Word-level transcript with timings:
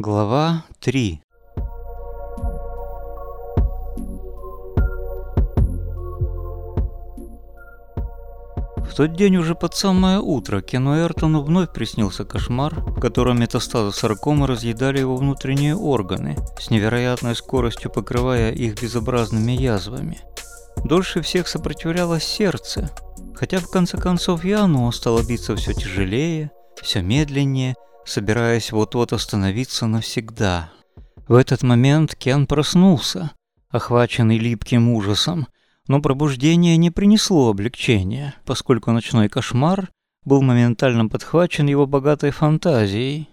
Глава 0.00 0.64
3 0.78 1.20
В 8.76 8.94
тот 8.96 9.16
день 9.16 9.38
уже 9.38 9.56
под 9.56 9.74
самое 9.74 10.20
утро 10.20 10.60
Кену 10.60 10.96
Эртону 10.96 11.42
вновь 11.42 11.72
приснился 11.72 12.24
кошмар, 12.24 12.74
в 12.78 13.00
котором 13.00 13.40
метастазы 13.40 13.90
саркомы 13.90 14.46
разъедали 14.46 15.00
его 15.00 15.16
внутренние 15.16 15.74
органы, 15.74 16.36
с 16.60 16.70
невероятной 16.70 17.34
скоростью 17.34 17.90
покрывая 17.90 18.52
их 18.52 18.80
безобразными 18.80 19.50
язвами. 19.50 20.20
Дольше 20.84 21.22
всех 21.22 21.48
сопротивлялось 21.48 22.22
сердце, 22.22 22.92
хотя 23.34 23.58
в 23.58 23.68
конце 23.68 23.96
концов 23.96 24.44
и 24.44 24.52
оно 24.52 24.92
стало 24.92 25.24
биться 25.24 25.56
все 25.56 25.72
тяжелее, 25.72 26.52
все 26.80 27.02
медленнее, 27.02 27.74
собираясь 28.08 28.72
вот-вот 28.72 29.12
остановиться 29.12 29.86
навсегда. 29.86 30.72
В 31.28 31.34
этот 31.34 31.62
момент 31.62 32.14
Кен 32.14 32.46
проснулся, 32.46 33.32
охваченный 33.68 34.38
липким 34.38 34.88
ужасом, 34.90 35.46
но 35.86 36.00
пробуждение 36.00 36.76
не 36.76 36.90
принесло 36.90 37.50
облегчения, 37.50 38.34
поскольку 38.44 38.92
ночной 38.92 39.28
кошмар 39.28 39.90
был 40.24 40.42
моментально 40.42 41.06
подхвачен 41.08 41.66
его 41.66 41.86
богатой 41.86 42.30
фантазией. 42.30 43.28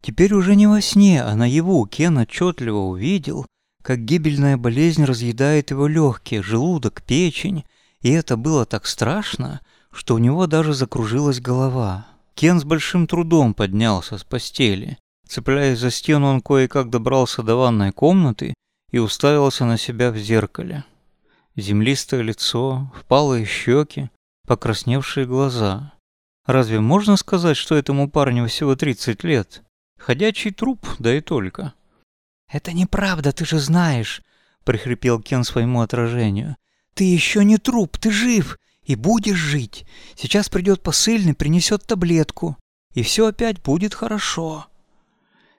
Теперь 0.00 0.34
уже 0.34 0.56
не 0.56 0.66
во 0.66 0.80
сне, 0.80 1.22
а 1.22 1.34
наяву 1.34 1.86
Кен 1.86 2.18
отчетливо 2.18 2.78
увидел, 2.78 3.46
как 3.82 4.04
гибельная 4.04 4.56
болезнь 4.56 5.04
разъедает 5.04 5.70
его 5.70 5.86
легкие, 5.86 6.42
желудок, 6.42 7.02
печень, 7.02 7.64
и 8.00 8.10
это 8.10 8.36
было 8.36 8.66
так 8.66 8.86
страшно, 8.86 9.60
что 9.92 10.14
у 10.14 10.18
него 10.18 10.46
даже 10.46 10.74
закружилась 10.74 11.40
голова. 11.40 12.06
Кен 12.36 12.60
с 12.60 12.64
большим 12.64 13.06
трудом 13.06 13.54
поднялся 13.54 14.18
с 14.18 14.24
постели. 14.24 14.98
Цепляясь 15.26 15.78
за 15.78 15.90
стену, 15.90 16.26
он 16.26 16.42
кое-как 16.42 16.90
добрался 16.90 17.42
до 17.42 17.56
ванной 17.56 17.92
комнаты 17.92 18.52
и 18.90 18.98
уставился 18.98 19.64
на 19.64 19.78
себя 19.78 20.10
в 20.10 20.18
зеркале. 20.18 20.84
Землистое 21.56 22.20
лицо, 22.20 22.92
впалые 22.94 23.46
щеки, 23.46 24.10
покрасневшие 24.46 25.24
глаза. 25.24 25.94
Разве 26.44 26.80
можно 26.80 27.16
сказать, 27.16 27.56
что 27.56 27.74
этому 27.74 28.10
парню 28.10 28.46
всего 28.48 28.76
30 28.76 29.24
лет? 29.24 29.62
Ходячий 29.98 30.52
труп, 30.52 30.86
да 30.98 31.16
и 31.16 31.22
только. 31.22 31.72
«Это 32.52 32.74
неправда, 32.74 33.32
ты 33.32 33.46
же 33.46 33.58
знаешь»,— 33.58 34.20
прихрипел 34.64 35.22
Кен 35.22 35.42
своему 35.42 35.80
отражению. 35.80 36.56
«Ты 36.92 37.04
еще 37.04 37.44
не 37.44 37.56
труп, 37.56 37.96
ты 37.96 38.12
жив 38.12 38.58
и 38.86 38.94
будешь 38.94 39.36
жить. 39.36 39.84
Сейчас 40.14 40.48
придет 40.48 40.82
посыльный, 40.82 41.34
принесет 41.34 41.86
таблетку, 41.86 42.56
и 42.94 43.02
все 43.02 43.26
опять 43.26 43.62
будет 43.62 43.94
хорошо». 43.94 44.66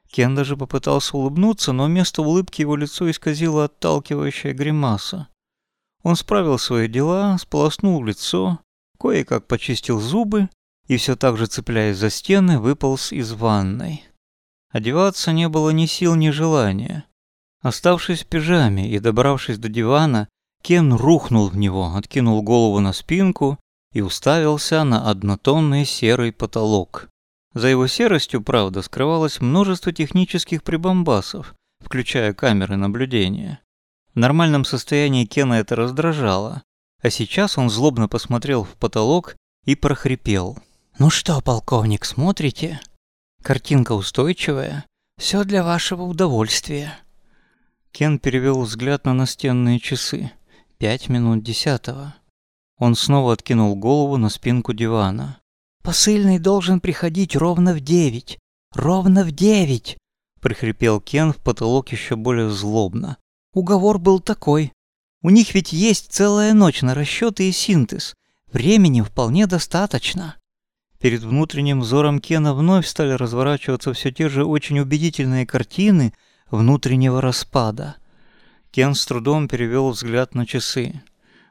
Кен 0.10 0.36
даже 0.36 0.56
попытался 0.56 1.18
улыбнуться, 1.18 1.74
но 1.74 1.86
вместо 1.86 2.22
улыбки 2.22 2.62
его 2.62 2.78
лицо 2.78 3.12
исказило 3.12 3.66
отталкивающая 3.66 4.54
гримаса. 4.54 5.28
Он 6.02 6.16
справил 6.16 6.58
свои 6.58 6.88
дела, 6.88 7.38
сполоснул 7.38 8.02
лицо, 8.04 8.60
кое-как 8.98 9.48
почистил 9.48 10.00
зубы 10.00 10.50
и 10.88 10.96
все 10.96 11.18
так 11.18 11.38
же, 11.38 11.48
цепляясь 11.48 11.98
за 11.98 12.10
стены, 12.10 12.60
выполз 12.60 13.12
из 13.12 13.34
ванной. 13.34 14.06
Одеваться 14.70 15.34
не 15.34 15.50
было 15.50 15.72
ни 15.72 15.86
сил, 15.86 16.16
ни 16.16 16.30
желания. 16.30 17.06
Оставшись 17.62 18.24
в 18.24 18.28
пижаме 18.28 18.90
и 18.90 19.00
добравшись 19.00 19.58
до 19.58 19.68
дивана, 19.68 20.30
Кен 20.68 20.92
рухнул 20.92 21.48
в 21.48 21.56
него, 21.56 21.96
откинул 21.96 22.42
голову 22.42 22.82
на 22.82 22.92
спинку 22.92 23.58
и 23.94 24.02
уставился 24.02 24.84
на 24.84 25.10
однотонный 25.10 25.86
серый 25.86 26.34
потолок. 26.34 27.08
За 27.54 27.70
его 27.70 27.88
серостью, 27.88 28.42
правда, 28.42 28.82
скрывалось 28.82 29.40
множество 29.40 29.94
технических 29.94 30.64
прибамбасов, 30.64 31.56
включая 31.80 32.34
камеры 32.34 32.76
наблюдения. 32.76 33.62
В 34.14 34.20
нормальном 34.20 34.66
состоянии 34.66 35.24
Кена 35.24 35.54
это 35.54 35.78
раздражало, 35.78 36.64
а 37.02 37.10
сейчас 37.12 37.58
он 37.58 37.70
злобно 37.70 38.10
посмотрел 38.10 38.66
в 38.66 38.74
потолок 38.74 39.38
и 39.64 39.74
прохрипел. 39.74 40.60
«Ну 41.00 41.10
что, 41.10 41.40
полковник, 41.40 42.04
смотрите? 42.04 42.82
Картинка 43.42 43.94
устойчивая, 43.94 44.86
все 45.18 45.46
для 45.46 45.64
вашего 45.64 46.02
удовольствия». 46.02 47.00
Кен 47.94 48.20
перевел 48.20 48.64
взгляд 48.64 49.06
на 49.06 49.14
настенные 49.14 49.80
часы. 49.80 50.34
Пять 50.80 51.10
минут 51.10 51.44
десятого. 51.44 52.16
Он 52.78 52.96
снова 52.96 53.34
откинул 53.34 53.76
голову 53.76 54.18
на 54.18 54.30
спинку 54.30 54.74
дивана. 54.74 55.40
«Посыльный 55.84 56.38
должен 56.38 56.80
приходить 56.80 57.36
ровно 57.36 57.74
в 57.74 57.80
девять. 57.80 58.38
Ровно 58.74 59.24
в 59.24 59.32
девять!» 59.32 59.98
прихрипел 60.40 61.02
Кен 61.02 61.34
в 61.34 61.38
потолок 61.38 61.90
еще 61.90 62.16
более 62.16 62.50
злобно. 62.50 63.18
Уговор 63.54 63.98
был 64.00 64.20
такой. 64.22 64.72
У 65.22 65.30
них 65.30 65.54
ведь 65.54 65.74
есть 65.74 66.12
целая 66.12 66.54
ночь 66.54 66.82
на 66.82 66.94
расчеты 66.94 67.50
и 67.50 67.52
синтез. 67.52 68.16
Времени 68.52 69.02
вполне 69.02 69.48
достаточно. 69.48 70.36
Перед 71.00 71.22
внутренним 71.22 71.82
взором 71.82 72.20
Кена 72.20 72.54
вновь 72.54 72.88
стали 72.88 73.12
разворачиваться 73.12 73.94
все 73.94 74.12
те 74.12 74.30
же 74.30 74.46
очень 74.46 74.80
убедительные 74.80 75.46
картины 75.46 76.14
внутреннего 76.50 77.22
распада. 77.22 77.98
Кен 78.72 78.96
с 78.96 79.06
трудом 79.06 79.48
перевел 79.48 79.90
взгляд 79.90 80.36
на 80.36 80.46
часы. 80.46 81.02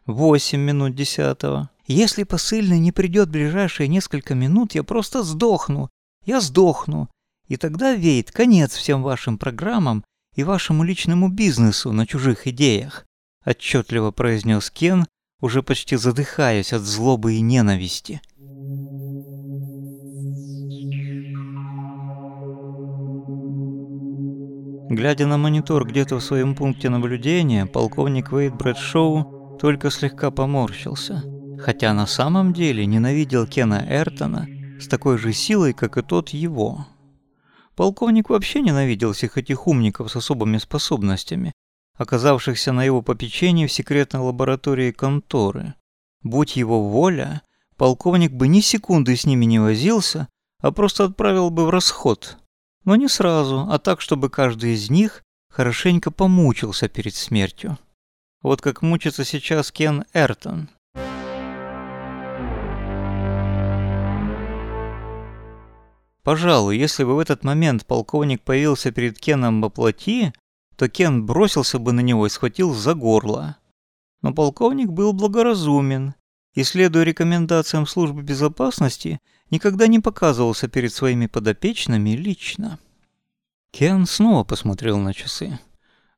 Восемь 0.06 0.60
минут 0.60 0.94
десятого. 0.94 1.70
Если 1.86 2.24
посыльный 2.24 2.78
не 2.78 2.92
придет 2.92 3.28
в 3.28 3.32
ближайшие 3.32 3.88
несколько 3.88 4.34
минут, 4.34 4.74
я 4.74 4.82
просто 4.82 5.22
сдохну. 5.22 5.88
Я 6.24 6.40
сдохну. 6.40 7.08
И 7.48 7.56
тогда, 7.56 7.94
Вейт, 7.94 8.32
конец 8.32 8.74
всем 8.74 9.02
вашим 9.02 9.38
программам 9.38 10.04
и 10.34 10.44
вашему 10.44 10.84
личному 10.84 11.28
бизнесу 11.28 11.92
на 11.92 12.06
чужих 12.06 12.46
идеях»,– 12.46 13.06
отчетливо 13.44 14.10
произнес 14.10 14.70
Кен, 14.70 15.06
уже 15.40 15.62
почти 15.62 15.96
задыхаясь 15.96 16.72
от 16.72 16.82
злобы 16.82 17.34
и 17.34 17.40
ненависти. 17.40 18.20
Глядя 24.96 25.26
на 25.26 25.36
монитор 25.36 25.86
где-то 25.86 26.16
в 26.16 26.24
своем 26.24 26.54
пункте 26.54 26.88
наблюдения, 26.88 27.66
полковник 27.66 28.32
Уэйд 28.32 28.54
Брэдшоу 28.54 29.58
только 29.60 29.90
слегка 29.90 30.30
поморщился, 30.30 31.22
хотя 31.60 31.92
на 31.92 32.06
самом 32.06 32.54
деле 32.54 32.86
ненавидел 32.86 33.46
Кена 33.46 33.84
Эртона 33.86 34.48
с 34.80 34.88
такой 34.88 35.18
же 35.18 35.34
силой, 35.34 35.74
как 35.74 35.98
и 35.98 36.02
тот 36.02 36.30
его. 36.30 36.86
Полковник 37.74 38.30
вообще 38.30 38.62
ненавидел 38.62 39.12
всех 39.12 39.36
этих 39.36 39.66
умников 39.66 40.10
с 40.10 40.16
особыми 40.16 40.56
способностями, 40.56 41.52
оказавшихся 41.98 42.72
на 42.72 42.82
его 42.82 43.02
попечении 43.02 43.66
в 43.66 43.72
секретной 43.72 44.20
лаборатории 44.20 44.92
конторы. 44.92 45.74
Будь 46.22 46.56
его 46.56 46.88
воля, 46.88 47.42
полковник 47.76 48.32
бы 48.32 48.48
ни 48.48 48.60
секунды 48.60 49.14
с 49.14 49.26
ними 49.26 49.44
не 49.44 49.58
возился, 49.58 50.28
а 50.62 50.72
просто 50.72 51.04
отправил 51.04 51.50
бы 51.50 51.66
в 51.66 51.70
расход. 51.70 52.38
Но 52.86 52.94
не 52.94 53.08
сразу, 53.08 53.66
а 53.68 53.78
так, 53.80 54.00
чтобы 54.00 54.30
каждый 54.30 54.74
из 54.74 54.90
них 54.90 55.24
хорошенько 55.50 56.12
помучился 56.12 56.88
перед 56.88 57.16
смертью. 57.16 57.78
Вот 58.42 58.60
как 58.62 58.80
мучится 58.80 59.24
сейчас 59.24 59.72
Кен 59.72 60.04
Эртон. 60.14 60.68
Пожалуй, 66.22 66.78
если 66.78 67.02
бы 67.02 67.16
в 67.16 67.18
этот 67.18 67.42
момент 67.42 67.86
полковник 67.86 68.42
появился 68.42 68.92
перед 68.92 69.18
Кеном 69.18 69.60
во 69.60 69.68
плоти, 69.68 70.32
то 70.76 70.88
Кен 70.88 71.26
бросился 71.26 71.80
бы 71.80 71.92
на 71.92 72.00
него 72.00 72.26
и 72.26 72.30
схватил 72.30 72.72
за 72.72 72.94
горло. 72.94 73.56
Но 74.22 74.32
полковник 74.32 74.90
был 74.90 75.12
благоразумен 75.12 76.14
и, 76.56 76.64
следуя 76.64 77.04
рекомендациям 77.04 77.86
службы 77.86 78.22
безопасности, 78.22 79.20
никогда 79.50 79.86
не 79.86 80.00
показывался 80.00 80.66
перед 80.66 80.92
своими 80.92 81.26
подопечными 81.26 82.10
лично. 82.10 82.80
Кен 83.70 84.06
снова 84.06 84.42
посмотрел 84.42 84.98
на 84.98 85.14
часы. 85.14 85.60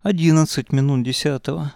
«Одиннадцать 0.00 0.72
минут 0.72 1.04
десятого». 1.04 1.74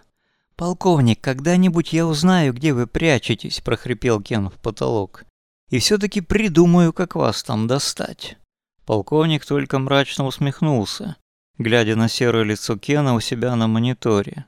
«Полковник, 0.57 1.21
когда-нибудь 1.21 1.93
я 1.93 2.07
узнаю, 2.07 2.55
где 2.55 2.73
вы 2.73 2.87
прячетесь»,– 2.87 3.61
прохрипел 3.65 4.23
Кен 4.23 4.49
в 4.49 4.55
потолок 4.55 5.25
и 5.73 5.79
все-таки 5.79 6.21
придумаю, 6.21 6.93
как 6.93 7.17
вас 7.17 7.43
там 7.43 7.67
достать». 7.67 8.37
Полковник 8.85 9.47
только 9.47 9.79
мрачно 9.79 10.27
усмехнулся, 10.27 11.17
глядя 11.57 11.97
на 11.97 12.09
серое 12.09 12.45
лицо 12.45 12.77
Кена 12.77 13.15
у 13.15 13.21
себя 13.21 13.57
на 13.57 13.69
мониторе. 13.69 14.45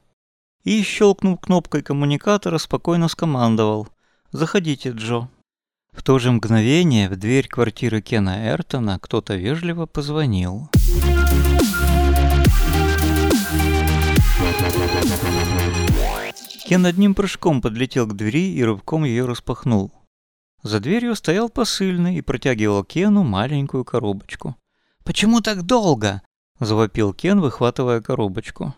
И, 0.65 0.83
щелкнув 0.83 1.41
кнопкой 1.41 1.83
коммуникатора, 1.83 2.59
спокойно 2.59 3.09
скомандовал 3.09 3.89
«Заходите, 4.35 4.91
Джо». 4.91 5.29
В 5.93 6.03
то 6.03 6.19
же 6.19 6.33
мгновение 6.33 7.09
в 7.09 7.15
дверь 7.15 7.47
квартиры 7.47 8.03
Кена 8.03 8.49
Эртона 8.49 8.99
кто-то 8.99 9.37
вежливо 9.37 9.87
позвонил. 9.87 10.69
Кен 16.67 16.85
одним 16.85 17.15
прыжком 17.15 17.63
подлетел 17.63 18.09
к 18.09 18.17
двери 18.17 18.53
и 18.55 18.65
рывком 18.65 19.05
ее 19.05 19.25
распахнул. 19.25 19.93
За 20.65 20.81
дверью 20.81 21.15
стоял 21.15 21.49
посыльный 21.49 22.17
и 22.17 22.21
протягивал 22.21 22.83
Кену 22.83 23.23
маленькую 23.23 23.85
коробочку. 23.85 24.57
«Почему 25.05 25.43
так 25.43 25.63
долго?»– 25.63 26.23
завопил 26.59 27.15
Кен, 27.15 27.41
выхватывая 27.41 28.01
коробочку. 28.01 28.75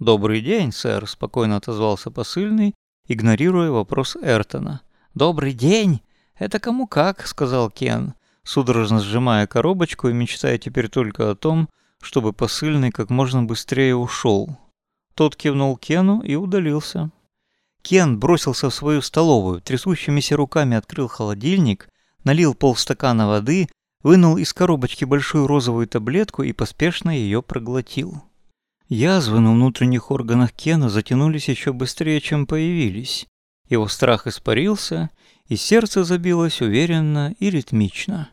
«Добрый 0.00 0.40
день, 0.40 0.72
сэр»,– 0.72 1.06
спокойно 1.08 1.58
отозвался 1.58 2.10
посыльный, 2.10 2.74
игнорируя 3.12 3.72
вопрос 3.72 4.16
Эртона. 4.22 4.82
«Добрый 5.14 5.52
день! 5.52 6.00
Это 6.38 6.60
кому 6.60 6.86
как»,– 6.86 7.26
сказал 7.28 7.68
Кен, 7.68 8.14
судорожно 8.44 9.00
сжимая 9.00 9.48
коробочку 9.48 10.08
и 10.08 10.12
мечтая 10.12 10.58
теперь 10.58 10.88
только 10.88 11.28
о 11.28 11.34
том, 11.34 11.68
чтобы 12.00 12.32
посыльный 12.32 12.92
как 12.92 13.10
можно 13.10 13.42
быстрее 13.42 13.96
ушел. 13.96 14.56
Тот 15.14 15.34
кивнул 15.34 15.76
Кену 15.76 16.20
и 16.20 16.36
удалился. 16.36 17.10
Кен 17.82 18.20
бросился 18.20 18.70
в 18.70 18.74
свою 18.74 19.02
столовую, 19.02 19.60
трясущимися 19.60 20.36
руками 20.36 20.76
открыл 20.76 21.08
холодильник, 21.08 21.88
налил 22.22 22.54
полстакана 22.54 23.26
воды, 23.26 23.68
вынул 24.04 24.36
из 24.36 24.52
коробочки 24.52 25.04
большую 25.04 25.48
розовую 25.48 25.88
таблетку 25.88 26.44
и 26.44 26.52
поспешно 26.52 27.10
ее 27.10 27.42
проглотил. 27.42 28.22
Язвы 28.92 29.38
на 29.38 29.52
внутренних 29.52 30.10
органах 30.10 30.50
Кена 30.50 30.90
затянулись 30.90 31.48
еще 31.48 31.72
быстрее, 31.72 32.20
чем 32.20 32.44
появились. 32.44 33.28
Его 33.68 33.86
страх 33.86 34.26
испарился, 34.26 35.10
и 35.46 35.54
сердце 35.54 36.02
забилось 36.02 36.60
уверенно 36.60 37.32
и 37.38 37.50
ритмично. 37.50 38.30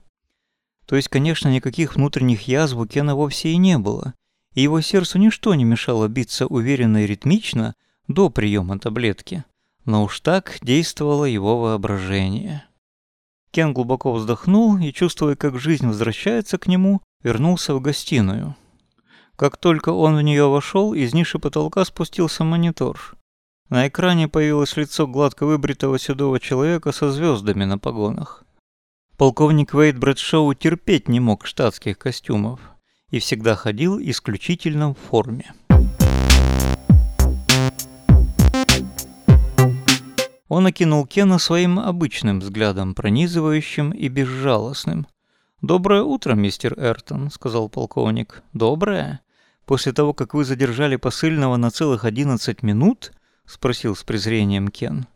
То 0.88 0.96
есть, 0.96 1.10
конечно, 1.10 1.48
никаких 1.50 1.96
внутренних 1.96 2.48
язв 2.48 2.76
у 2.76 2.88
Кена 2.88 3.16
вовсе 3.16 3.50
и 3.50 3.58
не 3.58 3.78
было, 3.78 4.16
и 4.56 4.64
его 4.64 4.82
сердцу 4.82 5.20
ничто 5.20 5.54
не 5.54 5.64
мешало 5.64 6.08
биться 6.08 6.48
уверенно 6.48 7.04
и 7.04 7.08
ритмично 7.08 7.76
до 8.08 8.32
приема 8.32 8.80
таблетки, 8.80 9.44
но 9.86 10.06
уж 10.06 10.22
так 10.22 10.58
действовало 10.64 11.26
его 11.26 11.60
воображение. 11.60 12.66
Кен 13.52 13.76
глубоко 13.76 14.12
вздохнул 14.12 14.76
и, 14.80 14.92
чувствуя, 14.92 15.36
как 15.36 15.60
жизнь 15.60 15.86
возвращается 15.86 16.58
к 16.58 16.66
нему, 16.66 17.04
вернулся 17.22 17.76
в 17.76 17.80
гостиную. 17.80 18.56
Как 19.38 19.56
только 19.56 19.90
он 19.90 20.16
в 20.16 20.22
нее 20.24 20.50
вошел, 20.50 20.96
из 20.96 21.14
ниши 21.14 21.38
потолка 21.38 21.86
спустился 21.86 22.44
монитор. 22.44 23.16
На 23.70 23.88
экране 23.88 24.28
появилось 24.28 24.76
лицо 24.76 25.06
гладко 25.06 25.46
выбритого 25.46 26.00
седого 26.00 26.40
человека 26.40 26.92
со 26.92 27.12
звездами 27.12 27.64
на 27.64 27.78
погонах. 27.78 28.44
Полковник 29.16 29.76
Вейд 29.76 30.00
Брэдшоу 30.00 30.56
терпеть 30.56 31.08
не 31.08 31.20
мог 31.20 31.46
штатских 31.46 32.00
костюмов 32.00 32.60
и 33.12 33.20
всегда 33.20 33.56
ходил 33.56 34.00
исключительно 34.00 34.96
в 34.96 34.98
форме. 34.98 35.54
Он 40.48 40.66
окинул 40.66 41.06
Кена 41.06 41.38
своим 41.38 41.78
обычным 41.78 42.40
взглядом, 42.40 42.96
пронизывающим 42.96 43.92
и 43.92 44.08
безжалостным. 44.08 45.06
«Доброе 45.62 46.02
утро, 46.02 46.34
мистер 46.34 46.74
Эртон»,— 46.80 47.30
сказал 47.32 47.70
полковник. 47.70 48.42
«Доброе? 48.54 49.22
После 49.68 49.92
того, 49.92 50.14
как 50.14 50.34
вы 50.34 50.46
задержали 50.46 50.96
посыльного 50.96 51.58
на 51.58 51.70
целых 51.70 52.06
одиннадцать 52.06 52.64
минут?»— 52.64 53.12
спросил 53.46 53.98
с 53.98 54.04
презрением 54.04 54.70
Кен. 54.70 55.08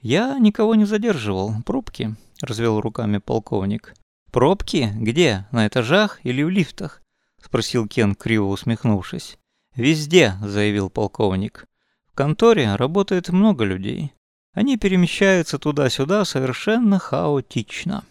«Я 0.00 0.38
никого 0.38 0.74
не 0.74 0.86
задерживал. 0.86 1.54
Пробки»,— 1.66 2.16
развел 2.40 2.80
руками 2.80 3.18
полковник. 3.18 3.92
«Пробки? 4.32 4.90
Где? 4.96 5.46
На 5.52 5.66
этажах 5.66 6.18
или 6.22 6.42
в 6.42 6.48
лифтах?»— 6.48 7.02
спросил 7.42 7.86
Кен, 7.86 8.14
криво 8.14 8.46
усмехнувшись. 8.46 9.38
«Везде»,— 9.76 10.34
заявил 10.42 10.88
полковник. 10.88 11.66
«В 12.10 12.14
конторе 12.14 12.74
работает 12.76 13.28
много 13.28 13.64
людей. 13.64 14.14
Они 14.54 14.78
перемещаются 14.78 15.58
туда-сюда 15.58 16.24
совершенно 16.24 16.98
хаотично. 16.98 18.04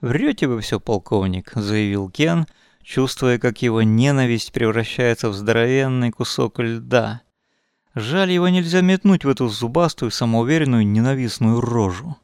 «Врете 0.00 0.46
вы 0.46 0.60
все, 0.60 0.78
полковник»,— 0.78 1.52
заявил 1.54 2.10
Кен, 2.10 2.46
чувствуя, 2.84 3.38
как 3.38 3.62
его 3.62 3.82
ненависть 3.82 4.52
превращается 4.52 5.30
в 5.30 5.34
здоровенный 5.34 6.12
кусок 6.12 6.60
льда. 6.60 7.22
Жаль, 7.94 8.30
его 8.30 8.48
нельзя 8.48 8.80
метнуть 8.80 9.24
в 9.24 9.28
эту 9.28 9.48
зубастую, 9.48 10.10
самоуверенную, 10.10 10.86
ненавистную 10.86 11.60
рожу. 11.60 12.16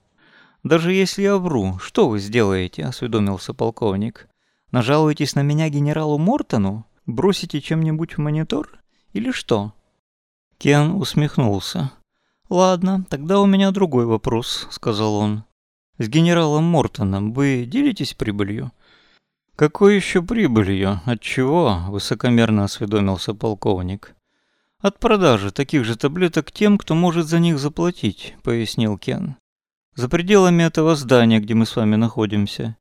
«Даже 0.62 0.92
если 0.92 1.22
я 1.22 1.38
вру, 1.38 1.78
что 1.78 2.08
вы 2.08 2.18
сделаете?»— 2.18 2.84
осведомился 2.84 3.54
полковник. 3.54 4.28
«Нажалуетесь 4.72 5.34
на 5.34 5.42
меня 5.42 5.68
генералу 5.70 6.18
Мортону? 6.18 6.86
Бросите 7.06 7.60
чем-нибудь 7.60 8.16
в 8.16 8.18
монитор? 8.18 8.78
Или 9.12 9.30
что?» 9.30 9.72
Кен 10.58 10.92
усмехнулся. 10.92 11.92
«Ладно, 12.50 13.06
тогда 13.08 13.40
у 13.40 13.46
меня 13.46 13.70
другой 13.70 14.04
вопрос»,— 14.04 14.66
сказал 14.70 15.14
он. 15.14 15.44
«С 15.98 16.08
генералом 16.08 16.64
Мортоном 16.64 17.32
вы 17.32 17.64
делитесь 17.66 18.12
прибылью?» 18.12 18.72
«Какой 19.60 19.94
еще 19.94 20.22
прибылью? 20.22 21.02
От 21.04 21.20
чего?»— 21.20 21.82
высокомерно 21.88 22.64
осведомился 22.64 23.34
полковник. 23.34 24.14
«От 24.78 24.98
продажи 24.98 25.50
таких 25.50 25.84
же 25.84 25.96
таблеток 25.96 26.50
тем, 26.50 26.78
кто 26.78 26.94
может 26.94 27.26
за 27.26 27.40
них 27.40 27.58
заплатить»,— 27.58 28.36
пояснил 28.42 28.96
Кен. 28.96 29.36
«За 29.94 30.08
пределами 30.08 30.62
этого 30.62 30.96
здания, 30.96 31.40
где 31.40 31.52
мы 31.52 31.66
с 31.66 31.76
вами 31.76 31.96
находимся. 31.96 32.78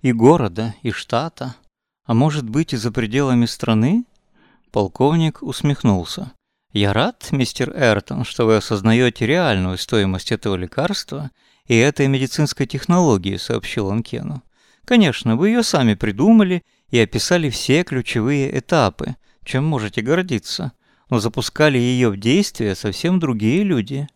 И 0.00 0.10
города, 0.10 0.74
и 0.82 0.90
штата. 0.90 1.54
А 2.04 2.14
может 2.14 2.50
быть, 2.50 2.72
и 2.72 2.76
за 2.76 2.90
пределами 2.90 3.46
страны?» 3.46 4.04
Полковник 4.72 5.40
усмехнулся. 5.40 6.32
Я 6.72 6.94
рад, 6.94 7.28
мистер 7.30 7.70
Эртон, 7.76 8.24
что 8.24 8.44
вы 8.44 8.56
осознаете 8.56 9.24
реальную 9.24 9.78
стоимость 9.78 10.32
этого 10.32 10.56
лекарства 10.56 11.30
и 11.66 11.76
этой 11.76 12.08
медицинской 12.08 12.66
технологии, 12.66 13.36
сообщил 13.36 13.86
он 13.86 14.02
Кену. 14.02 14.42
Конечно, 14.88 15.36
вы 15.36 15.50
ее 15.50 15.62
сами 15.62 15.92
придумали 15.92 16.62
и 16.88 16.98
описали 16.98 17.50
все 17.50 17.84
ключевые 17.84 18.58
этапы, 18.58 19.16
чем 19.44 19.66
можете 19.66 20.00
гордиться, 20.00 20.72
но 21.10 21.20
запускали 21.20 21.76
ее 21.76 22.08
в 22.08 22.16
действие 22.16 22.74
совсем 22.74 23.20
другие 23.20 23.64
люди. 23.64 24.08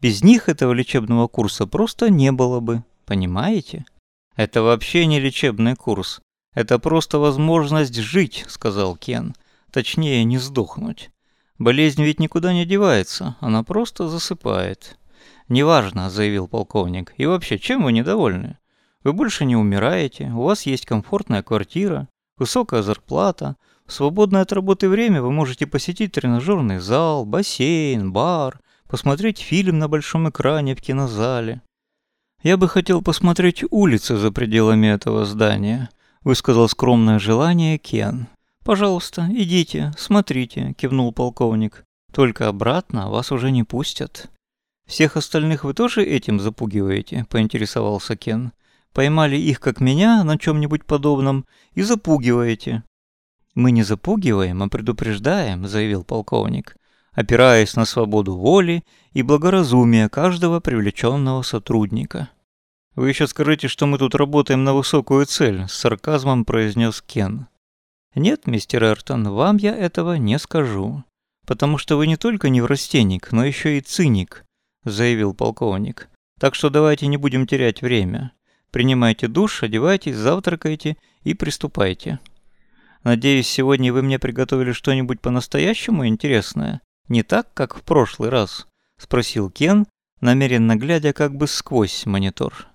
Без 0.00 0.24
них 0.24 0.48
этого 0.48 0.72
лечебного 0.72 1.28
курса 1.28 1.68
просто 1.68 2.10
не 2.10 2.32
было 2.32 2.58
бы, 2.58 2.82
понимаете? 3.04 3.84
Это 4.34 4.62
вообще 4.62 5.06
не 5.06 5.20
лечебный 5.20 5.76
курс. 5.76 6.20
Это 6.54 6.80
просто 6.80 7.20
возможность 7.20 7.94
жить, 7.94 8.46
сказал 8.48 8.96
Кен. 8.96 9.32
Точнее, 9.70 10.24
не 10.24 10.38
сдохнуть. 10.38 11.10
Болезнь 11.56 12.02
ведь 12.02 12.18
никуда 12.18 12.52
не 12.52 12.66
девается, 12.66 13.36
она 13.38 13.62
просто 13.62 14.08
засыпает. 14.08 14.98
«Неважно»,— 15.48 16.10
заявил 16.10 16.48
полковник. 16.48 17.14
«И 17.16 17.26
вообще, 17.26 17.60
чем 17.60 17.84
вы 17.84 17.92
недовольны? 17.92 18.58
Вы 19.06 19.12
больше 19.12 19.44
не 19.44 19.54
умираете, 19.54 20.32
у 20.34 20.42
вас 20.42 20.66
есть 20.66 20.84
комфортная 20.84 21.44
квартира, 21.44 22.08
высокая 22.38 22.82
зарплата, 22.82 23.54
в 23.86 23.92
свободное 23.92 24.42
от 24.42 24.52
работы 24.52 24.88
время 24.88 25.22
вы 25.22 25.30
можете 25.30 25.64
посетить 25.64 26.10
тренажерный 26.10 26.80
зал, 26.80 27.24
бассейн, 27.24 28.12
бар, 28.12 28.58
посмотреть 28.88 29.38
фильм 29.38 29.78
на 29.78 29.86
большом 29.86 30.28
экране 30.28 30.74
в 30.74 30.80
кинозале. 30.80 31.62
Я 32.42 32.56
бы 32.56 32.68
хотел 32.68 33.00
посмотреть 33.00 33.62
улицы 33.70 34.16
за 34.16 34.32
пределами 34.32 34.88
этого 34.88 35.24
здания»,— 35.24 35.88
высказал 36.24 36.68
скромное 36.68 37.20
желание 37.20 37.78
Кен. 37.78 38.26
«Пожалуйста, 38.64 39.28
идите, 39.30 39.92
смотрите»,— 39.96 40.74
кивнул 40.76 41.12
полковник. 41.12 41.84
«Только 42.12 42.48
обратно 42.48 43.08
вас 43.08 43.30
уже 43.30 43.52
не 43.52 43.62
пустят». 43.62 44.28
«Всех 44.84 45.16
остальных 45.16 45.62
вы 45.62 45.74
тоже 45.74 46.04
этим 46.04 46.40
запугиваете?»— 46.40 47.24
поинтересовался 47.30 48.16
Кен. 48.16 48.50
«Поймали 48.96 49.36
их, 49.36 49.60
как 49.60 49.80
меня, 49.80 50.24
на 50.24 50.38
чем-нибудь 50.38 50.86
подобном, 50.86 51.44
и 51.74 51.82
запугиваете». 51.82 52.82
«Мы 53.54 53.70
не 53.70 53.82
запугиваем, 53.82 54.62
а 54.62 54.68
предупреждаем»,— 54.70 55.66
заявил 55.68 56.02
полковник, 56.02 56.78
опираясь 57.12 57.76
на 57.76 57.84
свободу 57.84 58.38
воли 58.38 58.84
и 59.12 59.20
благоразумие 59.20 60.08
каждого 60.08 60.60
привлеченного 60.60 61.42
сотрудника. 61.42 62.30
«Вы 62.94 63.10
еще 63.10 63.26
скажите, 63.26 63.68
что 63.68 63.84
мы 63.86 63.98
тут 63.98 64.14
работаем 64.14 64.64
на 64.64 64.72
высокую 64.72 65.26
цель»,— 65.26 65.66
с 65.68 65.74
сарказмом 65.74 66.46
произнес 66.46 67.02
Кен. 67.02 67.48
«Нет, 68.14 68.46
мистер 68.46 68.82
Эртон, 68.82 69.28
вам 69.28 69.58
я 69.58 69.76
этого 69.76 70.14
не 70.14 70.38
скажу, 70.38 71.04
потому 71.46 71.76
что 71.76 71.98
вы 71.98 72.06
не 72.06 72.16
только 72.16 72.48
неврастенник, 72.48 73.30
но 73.30 73.44
еще 73.44 73.76
и 73.76 73.82
циник»,— 73.82 74.46
заявил 74.84 75.34
полковник. 75.34 76.08
«Так 76.40 76.54
что 76.54 76.70
давайте 76.70 77.08
не 77.08 77.18
будем 77.18 77.46
терять 77.46 77.82
время. 77.82 78.32
Принимайте 78.76 79.26
душ, 79.26 79.62
одевайтесь, 79.62 80.16
завтракайте 80.16 80.98
и 81.22 81.32
приступайте. 81.32 82.18
Надеюсь, 83.04 83.48
сегодня 83.48 83.90
вы 83.90 84.02
мне 84.02 84.18
приготовили 84.18 84.72
что-нибудь 84.72 85.22
по-настоящему 85.22 86.06
интересное, 86.06 86.82
не 87.08 87.22
так, 87.22 87.54
как 87.54 87.74
в 87.74 87.80
прошлый 87.80 88.28
раз?»— 88.28 88.66
спросил 89.00 89.48
Кен, 89.48 89.86
намеренно 90.20 90.76
глядя 90.76 91.14
как 91.14 91.34
бы 91.34 91.46
сквозь 91.46 92.04
монитор. 92.04 92.66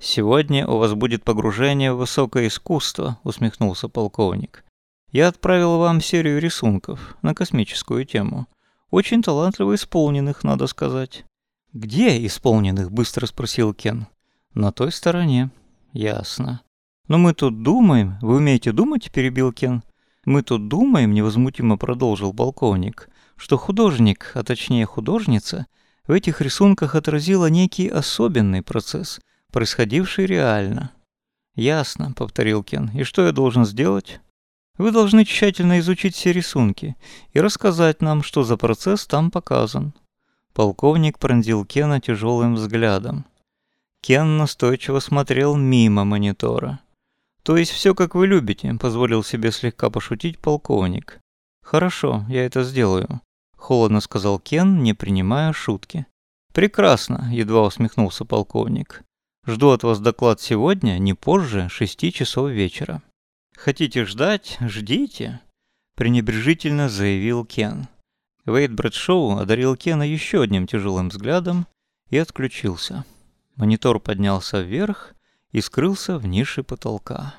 «Сегодня 0.00 0.66
у 0.66 0.78
вас 0.78 0.94
будет 0.94 1.24
погружение 1.24 1.92
в 1.92 1.98
высокое 1.98 2.46
искусство»,— 2.46 3.18
усмехнулся 3.22 3.90
полковник. 3.90 4.64
Я 5.12 5.28
отправил 5.28 5.76
вам 5.76 6.00
серию 6.00 6.40
рисунков 6.40 7.18
на 7.20 7.34
космическую 7.34 8.06
тему. 8.06 8.46
Очень 8.90 9.22
талантливо 9.22 9.74
исполненных, 9.74 10.42
надо 10.42 10.66
сказать. 10.68 11.26
«Где 11.74 12.24
исполненных?»– 12.24 12.90
быстро 12.90 13.26
спросил 13.26 13.74
Кен. 13.74 14.06
«На 14.54 14.72
той 14.72 14.92
стороне». 14.92 15.50
«Ясно». 15.92 16.62
«Но 17.08 17.18
мы 17.18 17.34
тут 17.34 17.62
думаем. 17.62 18.18
Вы 18.20 18.36
умеете 18.36 18.72
думать?»– 18.72 19.10
перебил 19.12 19.52
Кен. 19.52 19.82
Мы 20.26 20.42
тут 20.42 20.68
думаем, 20.68 21.14
невозмутимо 21.14 21.78
продолжил 21.78 22.34
полковник, 22.34 23.08
что 23.36 23.56
художник, 23.56 24.32
а 24.34 24.42
точнее 24.42 24.84
художница, 24.84 25.66
в 26.06 26.12
этих 26.12 26.42
рисунках 26.42 26.94
отразила 26.94 27.46
некий 27.46 27.88
особенный 27.88 28.62
процесс, 28.62 29.20
происходивший 29.50 30.26
реально. 30.26 30.90
«Ясно»,— 31.54 32.12
повторил 32.16 32.62
Кен. 32.62 32.90
«И 32.94 33.02
что 33.02 33.24
я 33.24 33.32
должен 33.32 33.64
сделать?» 33.64 34.20
«Вы 34.76 34.92
должны 34.92 35.24
тщательно 35.24 35.78
изучить 35.78 36.14
все 36.14 36.32
рисунки 36.32 36.96
и 37.32 37.40
рассказать 37.40 38.02
нам, 38.02 38.22
что 38.22 38.44
за 38.44 38.56
процесс 38.56 39.06
там 39.06 39.30
показан». 39.30 39.94
Полковник 40.52 41.18
пронзил 41.18 41.64
Кена 41.64 42.00
тяжелым 42.00 42.54
взглядом. 42.54 43.24
Кен 44.02 44.36
настойчиво 44.36 45.00
смотрел 45.00 45.56
мимо 45.56 46.04
монитора. 46.04 46.80
«То 47.42 47.56
есть 47.56 47.72
все 47.72 47.94
как 47.94 48.14
вы 48.14 48.26
любите»,— 48.26 48.74
позволил 48.80 49.22
себе 49.22 49.52
слегка 49.52 49.90
пошутить 49.90 50.38
полковник. 50.38 51.20
«Хорошо, 51.62 52.24
я 52.28 52.44
это 52.44 52.64
сделаю»,— 52.64 53.20
холодно 53.56 54.00
сказал 54.00 54.38
Кен, 54.38 54.82
не 54.82 54.94
принимая 54.94 55.52
шутки. 55.52 56.06
«Прекрасно»,— 56.52 57.28
едва 57.32 57.66
усмехнулся 57.66 58.24
полковник. 58.24 59.04
Жду 59.46 59.70
от 59.70 59.82
вас 59.82 60.00
доклад 60.00 60.40
сегодня, 60.40 60.98
не 60.98 61.14
позже 61.14 61.68
шести 61.70 62.12
часов 62.12 62.50
вечера. 62.50 63.02
Хотите 63.56 64.04
ждать? 64.04 64.58
Ждите, 64.60 65.40
пренебрежительно 65.96 66.88
заявил 66.88 67.44
Кен. 67.44 67.88
Вейд 68.44 68.72
Брэдшоу 68.72 69.38
одарил 69.38 69.76
Кена 69.76 70.02
еще 70.02 70.42
одним 70.42 70.66
тяжелым 70.66 71.08
взглядом 71.08 71.66
и 72.10 72.18
отключился. 72.18 73.04
Монитор 73.60 74.00
поднялся 74.00 74.62
вверх 74.62 75.12
и 75.52 75.60
скрылся 75.60 76.16
в 76.16 76.26
нише 76.26 76.62
потолка. 76.62 77.34